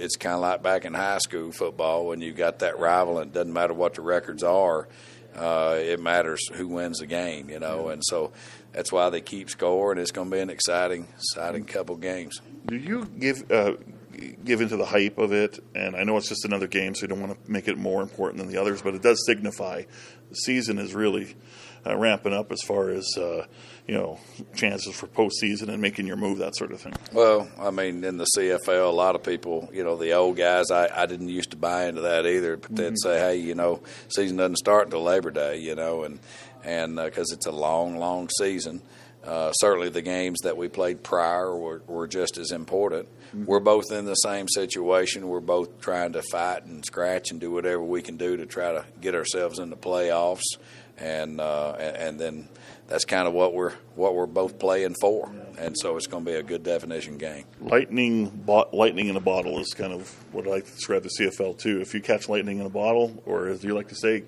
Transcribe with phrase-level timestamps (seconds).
[0.00, 3.30] it's kind of like back in high school football when you got that rival, and
[3.30, 4.88] it doesn't matter what the records are.
[5.34, 8.32] Uh, it matters who wins the game, you know, and so
[8.72, 9.98] that's why they keep scoring.
[9.98, 12.40] It's going to be an exciting, exciting couple games.
[12.66, 13.74] Do you give uh,
[14.44, 15.62] give into the hype of it?
[15.74, 18.02] And I know it's just another game, so you don't want to make it more
[18.02, 19.82] important than the others, but it does signify
[20.30, 21.34] the season is really
[21.86, 23.46] uh, ramping up as far as uh,
[23.86, 24.18] you know
[24.54, 26.94] chances for postseason and making your move, that sort of thing.
[27.12, 30.70] Well, I mean, in the CFL, a lot of people, you know, the old guys,
[30.70, 32.56] I, I didn't used to buy into that either.
[32.56, 36.20] But they'd say, hey, you know, season doesn't start until Labor Day, you know, and
[36.64, 38.82] and because uh, it's a long, long season.
[39.24, 43.08] Uh, certainly, the games that we played prior were, were just as important.
[43.28, 43.44] Mm-hmm.
[43.44, 45.28] We're both in the same situation.
[45.28, 48.72] We're both trying to fight and scratch and do whatever we can do to try
[48.72, 50.42] to get ourselves in the playoffs,
[50.98, 52.48] and uh, and, and then
[52.88, 55.30] that's kind of what we're what we're both playing for.
[55.58, 57.44] And so it's going to be a good definition game.
[57.60, 61.10] Lightning, bo- lightning in a bottle is kind of what I like to describe the
[61.20, 61.80] CFL too.
[61.80, 64.24] If you catch lightning in a bottle, or as you like to say,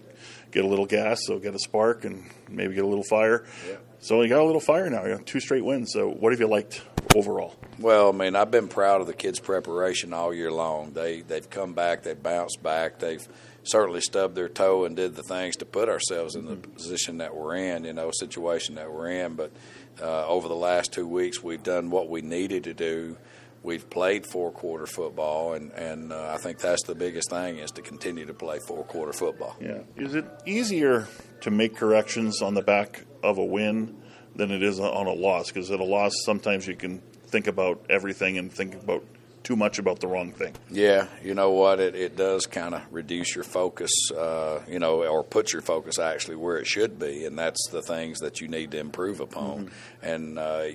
[0.52, 3.45] get a little gas, so get a spark and maybe get a little fire.
[3.67, 3.77] Yeah.
[4.03, 5.05] So you got a little fire now.
[5.05, 5.92] You got two straight wins.
[5.92, 6.83] So what have you liked
[7.14, 7.55] overall?
[7.78, 10.91] Well, I mean, I've been proud of the kids' preparation all year long.
[10.92, 13.25] They they've come back, they've bounced back, they've
[13.62, 17.36] certainly stubbed their toe and did the things to put ourselves in the position that
[17.36, 19.34] we're in, you know, situation that we're in.
[19.34, 19.53] But
[20.00, 23.17] uh, over the last two weeks, we've done what we needed to do.
[23.62, 27.70] We've played four quarter football, and and uh, I think that's the biggest thing is
[27.72, 29.56] to continue to play four quarter football.
[29.60, 29.82] Yeah.
[29.96, 31.06] Is it easier
[31.42, 33.96] to make corrections on the back of a win
[34.34, 35.48] than it is on a loss?
[35.48, 39.05] Because at a loss, sometimes you can think about everything and think about
[39.44, 40.55] too much about the wrong thing.
[40.70, 41.80] Yeah, you know what?
[41.80, 45.98] It, it does kind of reduce your focus, uh, you know, or put your focus
[45.98, 49.66] actually where it should be, and that's the things that you need to improve upon.
[49.66, 50.06] Mm-hmm.
[50.06, 50.66] And, uh,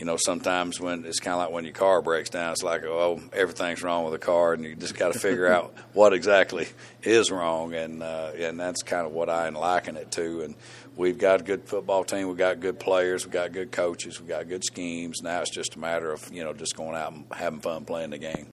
[0.00, 2.84] you know, sometimes when it's kind of like when your car breaks down, it's like,
[2.84, 6.66] oh, everything's wrong with the car, and you just got to figure out what exactly
[7.02, 10.40] is wrong, and uh, and that's kind of what I liken it to.
[10.40, 10.54] And
[10.96, 14.28] we've got a good football team, we've got good players, we've got good coaches, we've
[14.28, 15.20] got good schemes.
[15.22, 18.10] Now it's just a matter of you know just going out and having fun playing
[18.10, 18.46] the game.